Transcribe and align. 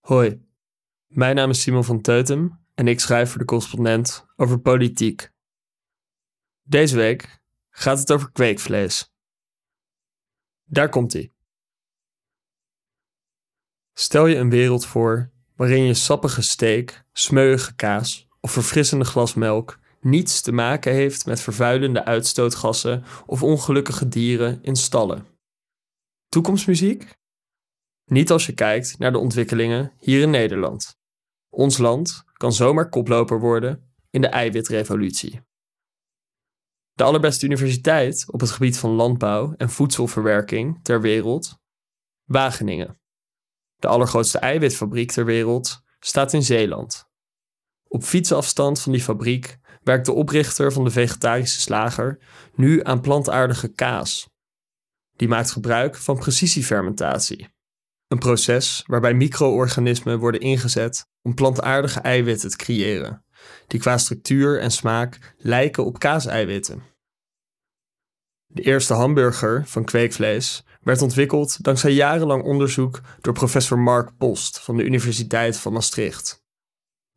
Hoi, 0.00 0.46
mijn 1.06 1.34
naam 1.34 1.50
is 1.50 1.62
Simon 1.62 1.84
van 1.84 2.00
Teutem 2.00 2.64
en 2.74 2.88
ik 2.88 3.00
schrijf 3.00 3.30
voor 3.30 3.38
de 3.38 3.44
correspondent 3.44 4.26
over 4.36 4.60
politiek. 4.60 5.30
Deze 6.62 6.96
week 6.96 7.40
gaat 7.70 7.98
het 7.98 8.12
over 8.12 8.32
kweekvlees. 8.32 9.12
Daar 10.64 10.88
komt 10.88 11.14
ie. 11.14 11.34
Stel 13.92 14.26
je 14.26 14.36
een 14.36 14.50
wereld 14.50 14.86
voor 14.86 15.30
waarin 15.56 15.82
je 15.82 15.94
sappige 15.94 16.42
steak, 16.42 17.04
smeuïge 17.12 17.74
kaas 17.74 18.28
of 18.40 18.52
verfrissende 18.52 19.04
glas 19.04 19.34
melk 19.34 19.78
niets 20.00 20.40
te 20.40 20.52
maken 20.52 20.92
heeft 20.92 21.26
met 21.26 21.40
vervuilende 21.40 22.04
uitstootgassen 22.04 23.04
of 23.26 23.42
ongelukkige 23.42 24.08
dieren 24.08 24.62
in 24.62 24.76
stallen. 24.76 25.26
Toekomstmuziek? 26.28 27.18
Niet 28.10 28.30
als 28.30 28.46
je 28.46 28.52
kijkt 28.52 28.98
naar 28.98 29.12
de 29.12 29.18
ontwikkelingen 29.18 29.92
hier 29.98 30.20
in 30.20 30.30
Nederland. 30.30 30.98
Ons 31.48 31.78
land 31.78 32.24
kan 32.32 32.52
zomaar 32.52 32.88
koploper 32.88 33.40
worden 33.40 33.92
in 34.10 34.20
de 34.20 34.26
eiwitrevolutie. 34.26 35.40
De 36.92 37.04
allerbeste 37.04 37.46
universiteit 37.46 38.24
op 38.32 38.40
het 38.40 38.50
gebied 38.50 38.78
van 38.78 38.90
landbouw 38.90 39.54
en 39.56 39.70
voedselverwerking 39.70 40.82
ter 40.82 41.00
wereld, 41.00 41.58
Wageningen. 42.24 43.00
De 43.76 43.88
allergrootste 43.88 44.38
eiwitfabriek 44.38 45.10
ter 45.10 45.24
wereld 45.24 45.80
staat 45.98 46.32
in 46.32 46.42
Zeeland. 46.42 47.08
Op 47.88 48.02
fietsafstand 48.02 48.80
van 48.80 48.92
die 48.92 49.02
fabriek 49.02 49.58
werkt 49.82 50.06
de 50.06 50.12
oprichter 50.12 50.72
van 50.72 50.84
de 50.84 50.90
vegetarische 50.90 51.60
slager 51.60 52.18
nu 52.54 52.84
aan 52.84 53.00
plantaardige 53.00 53.68
kaas. 53.68 54.28
Die 55.16 55.28
maakt 55.28 55.50
gebruik 55.50 55.96
van 55.96 56.18
precisiefermentatie. 56.18 57.58
Een 58.10 58.18
proces 58.18 58.82
waarbij 58.86 59.14
micro-organismen 59.14 60.18
worden 60.18 60.40
ingezet 60.40 61.06
om 61.22 61.34
plantaardige 61.34 62.00
eiwitten 62.00 62.50
te 62.50 62.56
creëren, 62.56 63.24
die 63.66 63.80
qua 63.80 63.98
structuur 63.98 64.60
en 64.60 64.70
smaak 64.70 65.34
lijken 65.38 65.84
op 65.84 65.98
kaaseiwitten. 65.98 66.82
De 68.46 68.62
eerste 68.62 68.94
hamburger 68.94 69.66
van 69.66 69.84
kweekvlees 69.84 70.64
werd 70.80 71.02
ontwikkeld 71.02 71.62
dankzij 71.62 71.92
jarenlang 71.92 72.42
onderzoek 72.42 73.00
door 73.20 73.32
professor 73.32 73.78
Mark 73.78 74.16
Post 74.16 74.60
van 74.60 74.76
de 74.76 74.84
Universiteit 74.84 75.56
van 75.56 75.72
Maastricht. 75.72 76.44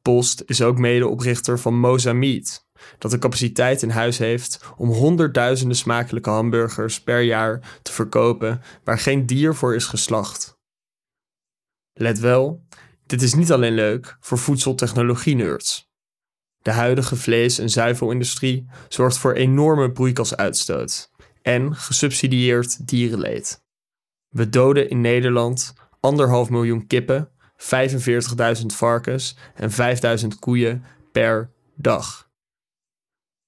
Post 0.02 0.44
is 0.46 0.62
ook 0.62 0.78
medeoprichter 0.78 1.60
van 1.60 1.80
Moza 1.80 2.14
Meat, 2.14 2.68
dat 2.98 3.14
een 3.14 3.20
capaciteit 3.20 3.82
in 3.82 3.90
huis 3.90 4.18
heeft 4.18 4.60
om 4.78 4.90
honderdduizenden 4.90 5.78
smakelijke 5.78 6.30
hamburgers 6.30 7.02
per 7.02 7.22
jaar 7.22 7.80
te 7.82 7.92
verkopen 7.92 8.62
waar 8.84 9.00
geen 9.00 9.26
dier 9.26 9.56
voor 9.56 9.76
is 9.76 9.86
geslacht. 9.86 10.53
Let 11.94 12.20
wel, 12.20 12.64
dit 13.06 13.22
is 13.22 13.34
niet 13.34 13.52
alleen 13.52 13.74
leuk 13.74 14.18
voor 14.20 14.38
voedseltechnologie-nerds. 14.38 15.92
De 16.62 16.72
huidige 16.72 17.16
vlees- 17.16 17.60
en 17.60 17.70
zuivelindustrie 17.70 18.68
zorgt 18.90 19.18
voor 19.18 19.34
enorme 19.34 19.92
broeikasuitstoot 19.92 21.12
en 21.42 21.76
gesubsidieerd 21.76 22.88
dierenleed. 22.88 23.64
We 24.30 24.50
doden 24.50 24.90
in 24.90 25.02
Nederland 25.02 25.74
anderhalf 26.00 26.50
miljoen 26.50 26.88
kippen, 26.88 27.30
45.000 27.58 28.66
varkens 28.66 29.38
en 29.56 29.72
5.000 30.22 30.28
koeien 30.40 30.84
per 31.12 31.52
dag. 31.76 32.30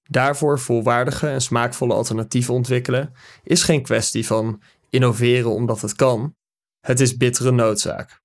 Daarvoor 0.02 0.58
volwaardige 0.58 1.28
en 1.28 1.40
smaakvolle 1.40 1.94
alternatieven 1.94 2.54
ontwikkelen 2.54 3.12
is 3.42 3.62
geen 3.62 3.82
kwestie 3.82 4.26
van 4.26 4.62
innoveren 4.90 5.50
omdat 5.50 5.80
het 5.80 5.94
kan. 5.94 6.34
Het 6.80 7.00
is 7.00 7.16
bittere 7.16 7.50
noodzaak. 7.50 8.24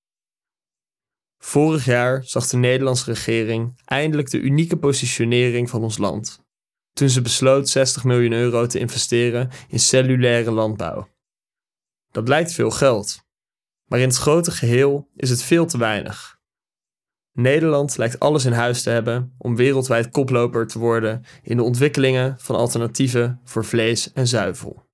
Vorig 1.44 1.86
jaar 1.86 2.24
zag 2.24 2.48
de 2.48 2.58
Nederlandse 2.58 3.06
regering 3.06 3.82
eindelijk 3.86 4.30
de 4.30 4.40
unieke 4.40 4.78
positionering 4.78 5.70
van 5.70 5.84
ons 5.84 5.98
land. 5.98 6.44
Toen 6.94 7.10
ze 7.10 7.22
besloot 7.22 7.70
60 7.70 8.04
miljoen 8.04 8.32
euro 8.32 8.66
te 8.66 8.80
investeren 8.80 9.50
in 9.68 9.80
cellulaire 9.80 10.52
landbouw. 10.52 11.10
Dat 12.12 12.28
lijkt 12.28 12.54
veel 12.54 12.72
geld, 12.72 13.24
maar 13.86 14.00
in 14.00 14.08
het 14.08 14.18
grote 14.18 14.52
geheel 14.52 15.10
is 15.16 15.30
het 15.30 15.44
veel 15.44 15.66
te 15.66 15.78
weinig. 15.78 16.40
Nederland 17.32 17.98
lijkt 17.98 18.20
alles 18.20 18.46
in 18.46 18.52
huis 18.52 18.84
te 18.84 18.90
hebben 18.90 19.36
om 19.38 19.56
wereldwijd 19.56 20.10
koploper 20.10 20.68
te 20.68 20.80
worden 20.80 21.26
in 21.42 21.58
de 21.58 21.64
ontwikkelingen 21.64 22.40
van 22.40 22.56
alternatieven 22.56 23.42
voor 23.44 23.66
vlees 23.66 24.14
en 24.14 24.28
zuivel. 24.28 24.90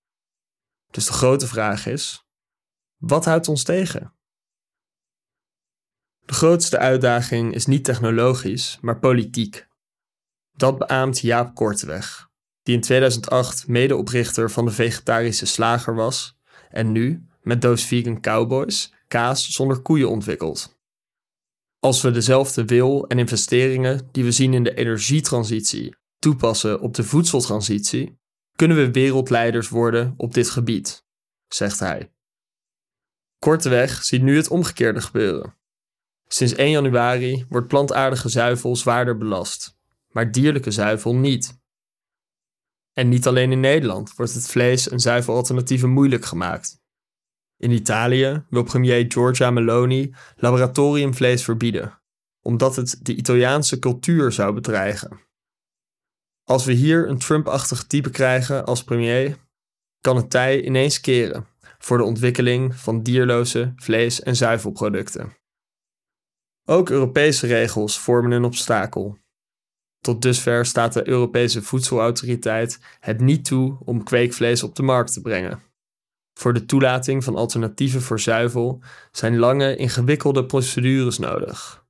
Dus 0.91 1.05
de 1.05 1.13
grote 1.13 1.47
vraag 1.47 1.85
is: 1.85 2.27
wat 2.97 3.25
houdt 3.25 3.47
ons 3.47 3.63
tegen? 3.63 4.16
De 6.27 6.33
grootste 6.33 6.77
uitdaging 6.77 7.53
is 7.53 7.65
niet 7.65 7.83
technologisch, 7.83 8.77
maar 8.81 8.99
politiek. 8.99 9.67
Dat 10.53 10.77
beaamt 10.77 11.19
Jaap 11.19 11.55
Korteweg, 11.55 12.29
die 12.63 12.75
in 12.75 12.81
2008 12.81 13.67
medeoprichter 13.67 14.51
van 14.51 14.66
de 14.66 14.71
vegetarische 14.71 15.45
slager 15.45 15.95
was 15.95 16.37
en 16.69 16.91
nu, 16.91 17.25
met 17.41 17.61
Doos 17.61 17.85
Vegan 17.85 18.21
Cowboys, 18.21 18.93
kaas 19.07 19.51
zonder 19.51 19.79
koeien 19.79 20.09
ontwikkelt. 20.09 20.77
Als 21.79 22.01
we 22.01 22.11
dezelfde 22.11 22.66
wil 22.66 23.07
en 23.07 23.19
investeringen 23.19 24.09
die 24.11 24.23
we 24.23 24.31
zien 24.31 24.53
in 24.53 24.63
de 24.63 24.73
energietransitie 24.73 25.95
toepassen 26.19 26.79
op 26.79 26.93
de 26.93 27.03
voedseltransitie, 27.03 28.19
kunnen 28.55 28.77
we 28.77 28.91
wereldleiders 28.91 29.69
worden 29.69 30.13
op 30.17 30.33
dit 30.33 30.49
gebied, 30.49 31.05
zegt 31.47 31.79
hij. 31.79 32.11
Korteweg 33.39 34.03
ziet 34.03 34.21
nu 34.21 34.35
het 34.35 34.47
omgekeerde 34.47 35.01
gebeuren. 35.01 35.55
Sinds 36.27 36.53
1 36.53 36.69
januari 36.69 37.45
wordt 37.49 37.67
plantaardige 37.67 38.29
zuivel 38.29 38.75
zwaarder 38.75 39.17
belast, 39.17 39.77
maar 40.11 40.31
dierlijke 40.31 40.71
zuivel 40.71 41.15
niet. 41.15 41.59
En 42.93 43.09
niet 43.09 43.27
alleen 43.27 43.51
in 43.51 43.59
Nederland 43.59 44.15
wordt 44.15 44.33
het 44.33 44.47
vlees- 44.47 44.89
en 44.89 44.99
zuivelalternatieven 44.99 45.89
moeilijk 45.89 46.25
gemaakt. 46.25 46.81
In 47.57 47.71
Italië 47.71 48.45
wil 48.49 48.63
premier 48.63 49.05
Giorgia 49.07 49.51
Meloni 49.51 50.16
laboratoriumvlees 50.35 51.43
verbieden, 51.43 52.01
omdat 52.41 52.75
het 52.75 52.99
de 53.01 53.16
Italiaanse 53.16 53.79
cultuur 53.79 54.31
zou 54.31 54.53
bedreigen. 54.53 55.19
Als 56.43 56.66
we 56.66 56.71
hier 56.71 57.09
een 57.09 57.17
Trump-achtig 57.17 57.83
type 57.83 58.09
krijgen 58.09 58.66
als 58.66 58.83
premier, 58.83 59.37
kan 60.01 60.16
het 60.16 60.29
tij 60.29 60.63
ineens 60.63 60.99
keren 60.99 61.47
voor 61.77 61.97
de 61.97 62.03
ontwikkeling 62.03 62.75
van 62.75 63.03
dierloze 63.03 63.73
vlees- 63.75 64.21
en 64.21 64.35
zuivelproducten. 64.35 65.35
Ook 66.69 66.89
Europese 66.89 67.47
regels 67.47 68.00
vormen 68.00 68.31
een 68.31 68.44
obstakel. 68.44 69.17
Tot 70.00 70.22
dusver 70.22 70.66
staat 70.66 70.94
de 70.94 71.07
Europese 71.07 71.61
Voedselautoriteit 71.61 72.79
het 73.00 73.19
niet 73.19 73.45
toe 73.45 73.78
om 73.85 74.03
kweekvlees 74.03 74.63
op 74.63 74.75
de 74.75 74.83
markt 74.83 75.13
te 75.13 75.22
brengen. 75.22 75.61
Voor 76.39 76.53
de 76.53 76.66
toelating 76.66 77.23
van 77.23 77.35
alternatieven 77.35 78.01
voor 78.01 78.19
zuivel 78.19 78.81
zijn 79.11 79.38
lange, 79.38 79.75
ingewikkelde 79.75 80.45
procedures 80.45 81.17
nodig. 81.17 81.85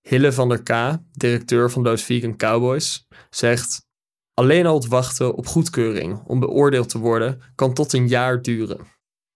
Hille 0.00 0.32
van 0.32 0.48
der 0.48 0.62
K, 0.62 0.98
directeur 1.12 1.70
van 1.70 1.82
Those 1.84 2.04
Vegan 2.04 2.36
Cowboys, 2.36 3.06
zegt: 3.30 3.86
Alleen 4.34 4.66
al 4.66 4.74
het 4.74 4.86
wachten 4.86 5.34
op 5.34 5.46
goedkeuring 5.46 6.22
om 6.26 6.40
beoordeeld 6.40 6.88
te 6.88 6.98
worden 6.98 7.42
kan 7.54 7.74
tot 7.74 7.92
een 7.92 8.08
jaar 8.08 8.42
duren. 8.42 8.86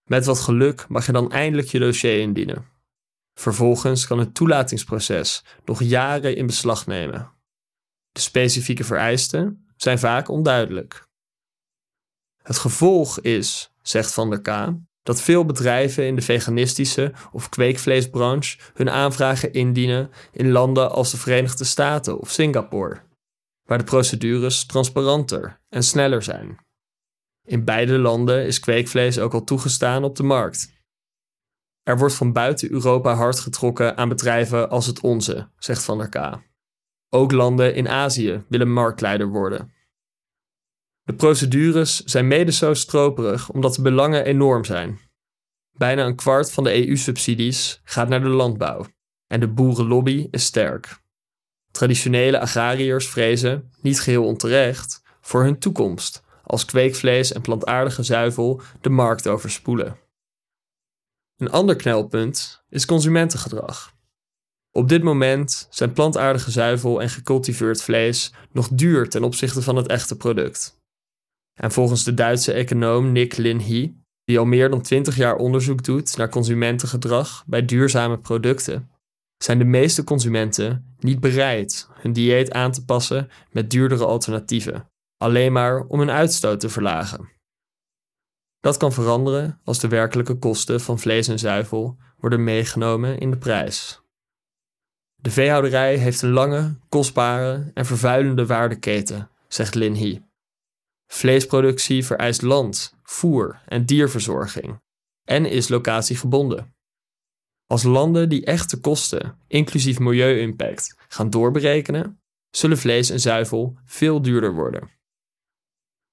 Met 0.09 0.25
wat 0.25 0.39
geluk 0.39 0.85
mag 0.87 1.05
je 1.05 1.11
dan 1.11 1.31
eindelijk 1.31 1.67
je 1.67 1.79
dossier 1.79 2.19
indienen. 2.19 2.74
Vervolgens 3.39 4.07
kan 4.07 4.19
het 4.19 4.33
toelatingsproces 4.33 5.43
nog 5.65 5.83
jaren 5.83 6.35
in 6.35 6.45
beslag 6.45 6.87
nemen. 6.87 7.31
De 8.11 8.19
specifieke 8.19 8.83
vereisten 8.83 9.65
zijn 9.75 9.99
vaak 9.99 10.29
onduidelijk. 10.29 11.07
Het 12.43 12.57
gevolg 12.57 13.19
is, 13.19 13.71
zegt 13.81 14.13
Van 14.13 14.29
der 14.29 14.41
K, 14.41 14.73
dat 15.03 15.21
veel 15.21 15.45
bedrijven 15.45 16.05
in 16.05 16.15
de 16.15 16.21
veganistische 16.21 17.13
of 17.31 17.49
kweekvleesbranche 17.49 18.57
hun 18.73 18.89
aanvragen 18.89 19.53
indienen 19.53 20.11
in 20.31 20.51
landen 20.51 20.91
als 20.91 21.11
de 21.11 21.17
Verenigde 21.17 21.63
Staten 21.63 22.19
of 22.19 22.29
Singapore, 22.29 23.01
waar 23.63 23.77
de 23.77 23.83
procedures 23.83 24.65
transparanter 24.65 25.59
en 25.69 25.83
sneller 25.83 26.23
zijn. 26.23 26.57
In 27.47 27.63
beide 27.63 27.97
landen 27.97 28.45
is 28.45 28.59
kweekvlees 28.59 29.19
ook 29.19 29.33
al 29.33 29.43
toegestaan 29.43 30.03
op 30.03 30.15
de 30.15 30.23
markt 30.23 30.73
er 31.85 31.97
wordt 31.97 32.15
van 32.15 32.31
buiten 32.31 32.71
Europa 32.71 33.13
hard 33.13 33.39
getrokken 33.39 33.97
aan 33.97 34.09
bedrijven 34.09 34.69
als 34.69 34.85
het 34.85 34.99
onze, 34.99 35.49
zegt 35.57 35.83
Van 35.83 35.97
der 35.97 36.09
K. 36.09 36.43
Ook 37.09 37.31
landen 37.31 37.75
in 37.75 37.89
Azië 37.89 38.43
willen 38.49 38.71
marktleider 38.71 39.27
worden. 39.27 39.73
De 41.03 41.13
procedures 41.13 42.03
zijn 42.03 42.27
mede 42.27 42.51
zo 42.51 42.73
stroperig 42.73 43.49
omdat 43.49 43.75
de 43.75 43.81
belangen 43.81 44.25
enorm 44.25 44.65
zijn. 44.65 44.99
Bijna 45.71 46.05
een 46.05 46.15
kwart 46.15 46.51
van 46.51 46.63
de 46.63 46.87
EU-subsidies 46.87 47.81
gaat 47.83 48.09
naar 48.09 48.21
de 48.21 48.29
landbouw 48.29 48.85
en 49.27 49.39
de 49.39 49.47
boerenlobby 49.47 50.27
is 50.31 50.43
sterk. 50.43 51.01
Traditionele 51.71 52.39
agrariërs 52.39 53.09
vrezen, 53.09 53.71
niet 53.81 53.99
geheel 53.99 54.25
onterecht, 54.25 55.01
voor 55.21 55.43
hun 55.43 55.59
toekomst 55.59 56.23
als 56.43 56.65
kweekvlees 56.65 57.33
en 57.33 57.41
plantaardige 57.41 58.03
zuivel 58.03 58.61
de 58.81 58.89
markt 58.89 59.27
overspoelen. 59.27 60.03
Een 61.37 61.51
ander 61.51 61.75
knelpunt 61.75 62.63
is 62.69 62.85
consumentengedrag. 62.85 63.93
Op 64.71 64.89
dit 64.89 65.03
moment 65.03 65.67
zijn 65.69 65.93
plantaardige 65.93 66.51
zuivel 66.51 67.01
en 67.01 67.09
gecultiveerd 67.09 67.81
vlees 67.81 68.33
nog 68.51 68.67
duur 68.67 69.09
ten 69.09 69.23
opzichte 69.23 69.61
van 69.61 69.75
het 69.75 69.87
echte 69.87 70.17
product. 70.17 70.79
En 71.53 71.71
volgens 71.71 72.03
de 72.03 72.13
Duitse 72.13 72.53
econoom 72.53 73.11
Nick 73.11 73.37
Lin 73.37 73.59
He, 73.59 73.93
die 74.23 74.39
al 74.39 74.45
meer 74.45 74.69
dan 74.69 74.81
20 74.81 75.15
jaar 75.15 75.35
onderzoek 75.35 75.83
doet 75.83 76.17
naar 76.17 76.29
consumentengedrag 76.29 77.43
bij 77.47 77.65
duurzame 77.65 78.19
producten, 78.19 78.89
zijn 79.43 79.57
de 79.57 79.65
meeste 79.65 80.03
consumenten 80.03 80.95
niet 80.99 81.19
bereid 81.19 81.89
hun 81.93 82.13
dieet 82.13 82.51
aan 82.51 82.71
te 82.71 82.85
passen 82.85 83.29
met 83.51 83.69
duurdere 83.69 84.05
alternatieven, 84.05 84.89
alleen 85.17 85.51
maar 85.51 85.85
om 85.85 85.99
hun 85.99 86.11
uitstoot 86.11 86.59
te 86.59 86.69
verlagen. 86.69 87.29
Dat 88.65 88.77
kan 88.77 88.93
veranderen 88.93 89.59
als 89.63 89.79
de 89.79 89.87
werkelijke 89.87 90.35
kosten 90.35 90.81
van 90.81 90.99
vlees 90.99 91.27
en 91.27 91.39
zuivel 91.39 91.97
worden 92.17 92.43
meegenomen 92.43 93.17
in 93.17 93.31
de 93.31 93.37
prijs. 93.37 94.01
De 95.15 95.31
veehouderij 95.31 95.95
heeft 95.95 96.21
een 96.21 96.29
lange, 96.29 96.77
kostbare 96.89 97.71
en 97.73 97.85
vervuilende 97.85 98.45
waardeketen, 98.45 99.29
zegt 99.47 99.75
Lin 99.75 99.95
He. 99.95 100.21
Vleesproductie 101.07 102.05
vereist 102.05 102.41
land, 102.41 102.95
voer 103.03 103.61
en 103.65 103.85
dierverzorging 103.85 104.81
en 105.23 105.45
is 105.45 105.67
locatiegebonden. 105.67 106.75
Als 107.65 107.83
landen 107.83 108.29
die 108.29 108.45
echte 108.45 108.79
kosten, 108.79 109.39
inclusief 109.47 109.99
milieu-impact, 109.99 110.95
gaan 111.07 111.29
doorberekenen, 111.29 112.21
zullen 112.49 112.77
vlees 112.77 113.09
en 113.09 113.19
zuivel 113.19 113.77
veel 113.83 114.21
duurder 114.21 114.53
worden. 114.53 114.89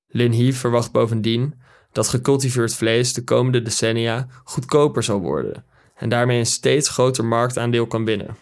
Lin 0.07 0.33
He 0.33 0.53
verwacht 0.53 0.93
bovendien 0.93 1.61
dat 1.93 2.09
gecultiveerd 2.09 2.75
vlees 2.75 3.13
de 3.13 3.25
komende 3.25 3.63
decennia 3.63 4.27
goedkoper 4.45 5.03
zal 5.03 5.21
worden 5.21 5.65
en 5.95 6.09
daarmee 6.09 6.39
een 6.39 6.47
steeds 6.47 6.89
groter 6.89 7.25
marktaandeel 7.25 7.87
kan 7.87 8.05
winnen. 8.05 8.37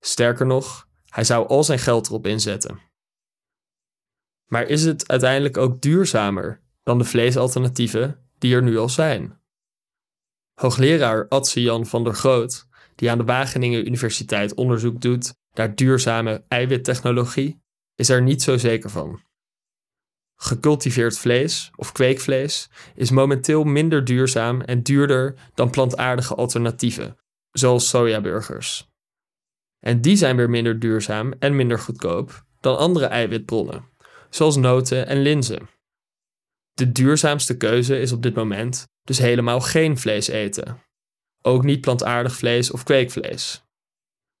Sterker 0.00 0.46
nog, 0.46 0.88
hij 1.08 1.24
zou 1.24 1.48
al 1.48 1.64
zijn 1.64 1.78
geld 1.78 2.08
erop 2.08 2.26
inzetten. 2.26 2.80
Maar 4.46 4.66
is 4.66 4.84
het 4.84 5.08
uiteindelijk 5.08 5.56
ook 5.56 5.80
duurzamer 5.80 6.60
dan 6.82 6.98
de 6.98 7.04
vleesalternatieven 7.04 8.28
die 8.38 8.54
er 8.54 8.62
nu 8.62 8.78
al 8.78 8.88
zijn? 8.88 9.40
Hoogleraar 10.54 11.28
Adse 11.28 11.62
Jan 11.62 11.86
van 11.86 12.04
der 12.04 12.14
Groot, 12.14 12.66
die 12.94 13.10
aan 13.10 13.18
de 13.18 13.24
Wageningen 13.24 13.86
Universiteit 13.86 14.54
onderzoek 14.54 15.00
doet 15.00 15.34
naar 15.52 15.74
duurzame 15.74 16.44
eiwittechnologie, 16.48 17.60
is 17.94 18.08
er 18.08 18.22
niet 18.22 18.42
zo 18.42 18.56
zeker 18.56 18.90
van. 18.90 19.20
Gecultiveerd 20.40 21.18
vlees 21.18 21.70
of 21.76 21.92
kweekvlees 21.92 22.68
is 22.94 23.10
momenteel 23.10 23.64
minder 23.64 24.04
duurzaam 24.04 24.60
en 24.60 24.82
duurder 24.82 25.34
dan 25.54 25.70
plantaardige 25.70 26.34
alternatieven, 26.34 27.16
zoals 27.50 27.88
sojaburgers. 27.88 28.88
En 29.80 30.00
die 30.00 30.16
zijn 30.16 30.36
weer 30.36 30.50
minder 30.50 30.78
duurzaam 30.78 31.32
en 31.38 31.56
minder 31.56 31.78
goedkoop 31.78 32.44
dan 32.60 32.78
andere 32.78 33.06
eiwitbronnen, 33.06 33.84
zoals 34.30 34.56
noten 34.56 35.06
en 35.06 35.22
linzen. 35.22 35.68
De 36.74 36.92
duurzaamste 36.92 37.56
keuze 37.56 38.00
is 38.00 38.12
op 38.12 38.22
dit 38.22 38.34
moment 38.34 38.86
dus 39.02 39.18
helemaal 39.18 39.60
geen 39.60 39.98
vlees 39.98 40.28
eten. 40.28 40.82
Ook 41.42 41.64
niet 41.64 41.80
plantaardig 41.80 42.36
vlees 42.36 42.70
of 42.70 42.82
kweekvlees. 42.82 43.62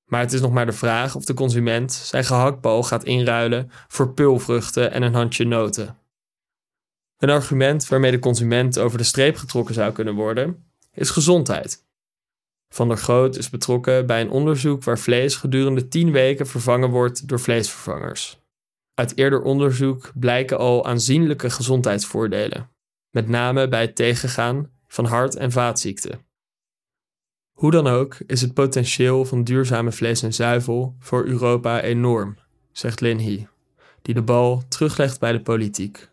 Maar 0.08 0.20
het 0.20 0.32
is 0.32 0.40
nog 0.40 0.52
maar 0.52 0.66
de 0.66 0.72
vraag 0.72 1.14
of 1.14 1.24
de 1.24 1.34
consument 1.34 1.92
zijn 1.92 2.24
gehaktbal 2.24 2.82
gaat 2.82 3.04
inruilen 3.04 3.70
voor 3.88 4.12
pulvruchten 4.12 4.92
en 4.92 5.02
een 5.02 5.14
handje 5.14 5.44
noten. 5.44 5.98
Een 7.18 7.30
argument 7.30 7.88
waarmee 7.88 8.10
de 8.10 8.18
consument 8.18 8.78
over 8.78 8.98
de 8.98 9.04
streep 9.04 9.36
getrokken 9.36 9.74
zou 9.74 9.92
kunnen 9.92 10.14
worden, 10.14 10.64
is 10.92 11.10
gezondheid. 11.10 11.86
Van 12.68 12.88
der 12.88 12.96
Groot 12.96 13.36
is 13.36 13.50
betrokken 13.50 14.06
bij 14.06 14.20
een 14.20 14.30
onderzoek 14.30 14.84
waar 14.84 14.98
vlees 14.98 15.36
gedurende 15.36 15.88
10 15.88 16.12
weken 16.12 16.46
vervangen 16.46 16.90
wordt 16.90 17.28
door 17.28 17.40
vleesvervangers. 17.40 18.40
Uit 18.94 19.16
eerder 19.16 19.42
onderzoek 19.42 20.12
blijken 20.14 20.58
al 20.58 20.86
aanzienlijke 20.86 21.50
gezondheidsvoordelen, 21.50 22.70
met 23.10 23.28
name 23.28 23.68
bij 23.68 23.80
het 23.80 23.96
tegengaan 23.96 24.70
van 24.86 25.04
hart- 25.04 25.36
en 25.36 25.52
vaatziekten. 25.52 26.27
Hoe 27.58 27.70
dan 27.70 27.86
ook 27.86 28.16
is 28.26 28.40
het 28.40 28.54
potentieel 28.54 29.24
van 29.24 29.44
duurzame 29.44 29.92
vlees 29.92 30.22
en 30.22 30.34
zuivel 30.34 30.96
voor 30.98 31.24
Europa 31.24 31.80
enorm, 31.82 32.36
zegt 32.72 33.00
Lin 33.00 33.20
He, 33.20 33.46
die 34.02 34.14
de 34.14 34.22
bal 34.22 34.62
teruglegt 34.68 35.20
bij 35.20 35.32
de 35.32 35.40
politiek. 35.40 36.10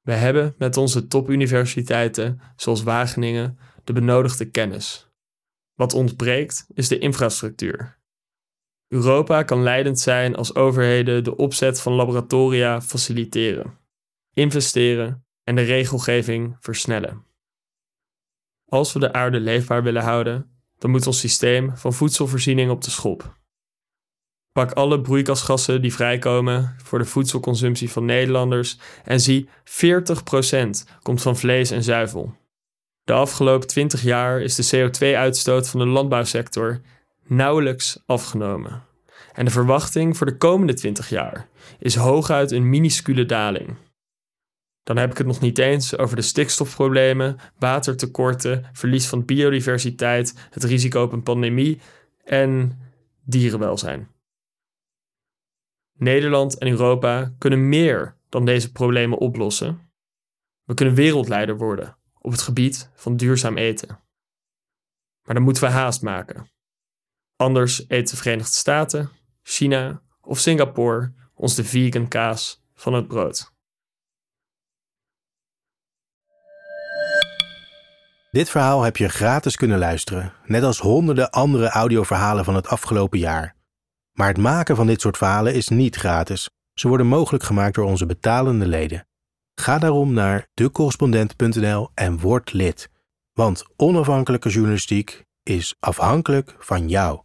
We 0.00 0.12
hebben 0.12 0.54
met 0.58 0.76
onze 0.76 1.06
topuniversiteiten, 1.06 2.40
zoals 2.56 2.82
Wageningen, 2.82 3.58
de 3.84 3.92
benodigde 3.92 4.50
kennis. 4.50 5.08
Wat 5.74 5.94
ontbreekt 5.94 6.66
is 6.74 6.88
de 6.88 6.98
infrastructuur. 6.98 7.98
Europa 8.88 9.42
kan 9.42 9.62
leidend 9.62 10.00
zijn 10.00 10.36
als 10.36 10.54
overheden 10.54 11.24
de 11.24 11.36
opzet 11.36 11.80
van 11.80 11.92
laboratoria 11.92 12.80
faciliteren, 12.80 13.78
investeren 14.34 15.24
en 15.44 15.54
de 15.54 15.62
regelgeving 15.62 16.56
versnellen. 16.60 17.31
Als 18.72 18.92
we 18.92 18.98
de 18.98 19.12
aarde 19.12 19.40
leefbaar 19.40 19.82
willen 19.82 20.02
houden, 20.02 20.46
dan 20.78 20.90
moet 20.90 21.06
ons 21.06 21.18
systeem 21.18 21.76
van 21.76 21.92
voedselvoorziening 21.92 22.70
op 22.70 22.84
de 22.84 22.90
schop. 22.90 23.36
Pak 24.52 24.72
alle 24.72 25.00
broeikasgassen 25.00 25.82
die 25.82 25.92
vrijkomen 25.92 26.74
voor 26.82 26.98
de 26.98 27.04
voedselconsumptie 27.04 27.90
van 27.90 28.04
Nederlanders 28.04 28.78
en 29.04 29.20
zie 29.20 29.48
40% 29.48 29.50
komt 31.02 31.22
van 31.22 31.36
vlees 31.36 31.70
en 31.70 31.82
zuivel. 31.82 32.34
De 33.04 33.12
afgelopen 33.12 33.68
20 33.68 34.02
jaar 34.02 34.40
is 34.40 34.54
de 34.54 34.90
CO2-uitstoot 34.90 35.68
van 35.68 35.80
de 35.80 35.86
landbouwsector 35.86 36.80
nauwelijks 37.26 38.02
afgenomen. 38.06 38.84
En 39.32 39.44
de 39.44 39.50
verwachting 39.50 40.16
voor 40.16 40.26
de 40.26 40.36
komende 40.36 40.74
20 40.74 41.08
jaar 41.08 41.48
is 41.78 41.94
hooguit 41.94 42.50
een 42.50 42.68
minuscule 42.68 43.26
daling. 43.26 43.76
Dan 44.82 44.96
heb 44.96 45.10
ik 45.10 45.18
het 45.18 45.26
nog 45.26 45.40
niet 45.40 45.58
eens 45.58 45.96
over 45.98 46.16
de 46.16 46.22
stikstofproblemen, 46.22 47.38
watertekorten, 47.58 48.64
verlies 48.72 49.06
van 49.06 49.24
biodiversiteit, 49.24 50.48
het 50.50 50.64
risico 50.64 51.02
op 51.02 51.12
een 51.12 51.22
pandemie 51.22 51.80
en 52.24 52.80
dierenwelzijn. 53.24 54.08
Nederland 55.92 56.58
en 56.58 56.68
Europa 56.68 57.34
kunnen 57.38 57.68
meer 57.68 58.16
dan 58.28 58.44
deze 58.44 58.72
problemen 58.72 59.18
oplossen. 59.18 59.90
We 60.62 60.74
kunnen 60.74 60.94
wereldleider 60.94 61.56
worden 61.56 61.96
op 62.18 62.30
het 62.30 62.42
gebied 62.42 62.90
van 62.94 63.16
duurzaam 63.16 63.56
eten. 63.56 63.88
Maar 65.22 65.34
dan 65.34 65.44
moeten 65.44 65.62
we 65.62 65.68
haast 65.68 66.02
maken. 66.02 66.50
Anders 67.36 67.88
eten 67.88 68.14
de 68.14 68.22
Verenigde 68.22 68.52
Staten, 68.52 69.10
China 69.42 70.02
of 70.20 70.38
Singapore 70.38 71.14
ons 71.34 71.54
de 71.54 71.64
vegan 71.64 72.08
kaas 72.08 72.64
van 72.74 72.94
het 72.94 73.08
brood. 73.08 73.51
Dit 78.32 78.50
verhaal 78.50 78.82
heb 78.82 78.96
je 78.96 79.08
gratis 79.08 79.56
kunnen 79.56 79.78
luisteren, 79.78 80.32
net 80.44 80.62
als 80.62 80.78
honderden 80.78 81.30
andere 81.30 81.68
audioverhalen 81.68 82.44
van 82.44 82.54
het 82.54 82.66
afgelopen 82.66 83.18
jaar. 83.18 83.54
Maar 84.12 84.28
het 84.28 84.38
maken 84.38 84.76
van 84.76 84.86
dit 84.86 85.00
soort 85.00 85.16
verhalen 85.16 85.54
is 85.54 85.68
niet 85.68 85.96
gratis. 85.96 86.50
Ze 86.74 86.88
worden 86.88 87.06
mogelijk 87.06 87.44
gemaakt 87.44 87.74
door 87.74 87.84
onze 87.84 88.06
betalende 88.06 88.66
leden. 88.66 89.06
Ga 89.54 89.78
daarom 89.78 90.12
naar 90.12 90.46
decorrespondent.nl 90.54 91.90
en 91.94 92.20
word 92.20 92.52
lid. 92.52 92.90
Want 93.32 93.64
onafhankelijke 93.76 94.48
journalistiek 94.48 95.24
is 95.42 95.76
afhankelijk 95.80 96.56
van 96.58 96.88
jou. 96.88 97.22